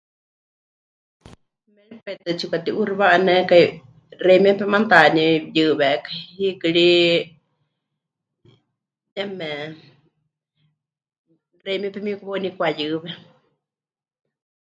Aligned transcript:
Méripai 1.73 2.15
tɨ 2.25 2.29
tsipɨkati'uuxiwa'anékai, 2.37 3.65
xeimíe 4.23 4.57
pemanutahaní 4.59 5.25
pɨyɨwékai, 5.51 6.19
hiikɨ 6.37 6.67
ri 6.75 6.87
yeme 9.15 9.47
xeimíe 11.63 11.93
pemikuwauní 11.93 12.49
pɨkayɨwe. 12.57 13.09